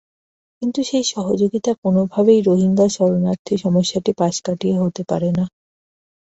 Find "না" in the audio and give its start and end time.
5.37-5.45